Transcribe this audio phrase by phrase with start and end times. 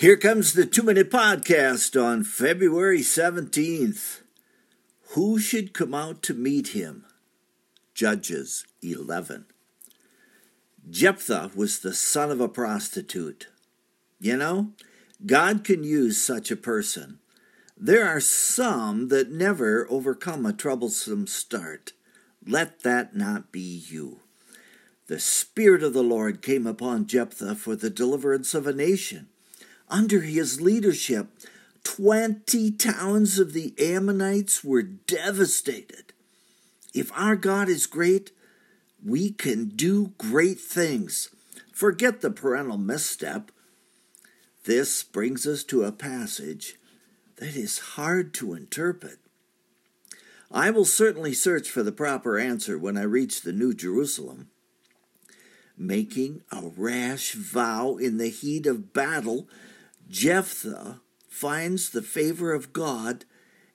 [0.00, 4.22] Here comes the two minute podcast on February 17th.
[5.08, 7.04] Who should come out to meet him?
[7.92, 9.44] Judges 11.
[10.88, 13.48] Jephthah was the son of a prostitute.
[14.18, 14.70] You know,
[15.26, 17.18] God can use such a person.
[17.76, 21.92] There are some that never overcome a troublesome start.
[22.46, 24.20] Let that not be you.
[25.08, 29.28] The Spirit of the Lord came upon Jephthah for the deliverance of a nation.
[29.90, 31.28] Under his leadership,
[31.82, 36.12] 20 towns of the Ammonites were devastated.
[36.94, 38.30] If our God is great,
[39.04, 41.30] we can do great things.
[41.72, 43.50] Forget the parental misstep.
[44.64, 46.76] This brings us to a passage
[47.36, 49.18] that is hard to interpret.
[50.52, 54.50] I will certainly search for the proper answer when I reach the New Jerusalem.
[55.76, 59.48] Making a rash vow in the heat of battle
[60.10, 63.24] Jephthah finds the favor of God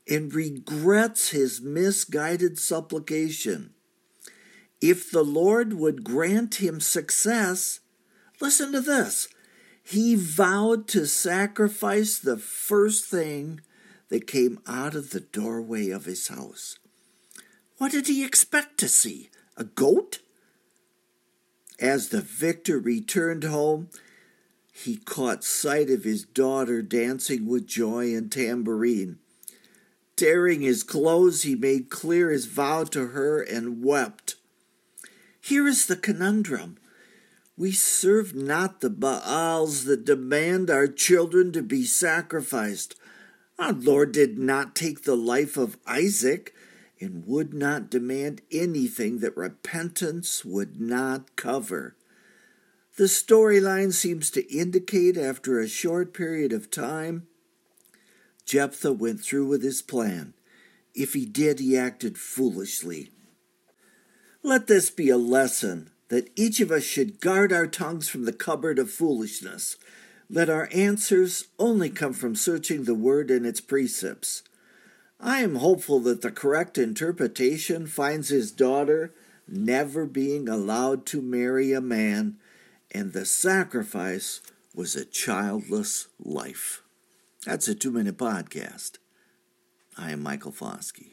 [0.08, 3.74] and regrets his misguided supplication.
[4.82, 7.80] If the Lord would grant him success,
[8.42, 9.30] listen to this.
[9.82, 13.62] He vowed to sacrifice the first thing
[14.10, 16.78] that came out of the doorway of his house.
[17.78, 19.30] What did he expect to see?
[19.58, 20.20] A goat?
[21.80, 23.90] As the victor returned home,
[24.78, 29.18] he caught sight of his daughter dancing with joy and tambourine.
[30.18, 34.36] Tearing his clothes, he made clear his vow to her and wept.
[35.40, 36.78] Here is the conundrum.
[37.58, 42.96] We serve not the Baals that demand our children to be sacrificed.
[43.58, 46.54] Our Lord did not take the life of Isaac
[47.00, 51.96] and would not demand anything that repentance would not cover.
[52.98, 57.28] The storyline seems to indicate after a short period of time,
[58.46, 60.34] Jephthah went through with his plan.
[60.94, 63.12] If he did, he acted foolishly.
[64.44, 68.32] Let this be a lesson that each of us should guard our tongues from the
[68.32, 69.76] cupboard of foolishness.
[70.30, 74.44] Let our answers only come from searching the Word and its precepts.
[75.20, 79.14] I am hopeful that the correct interpretation finds his daughter
[79.48, 82.38] never being allowed to marry a man
[82.96, 84.40] and the sacrifice
[84.74, 86.82] was a childless life.
[87.46, 89.00] That's a two minute podcast.
[89.98, 91.12] I am Michael Foskey.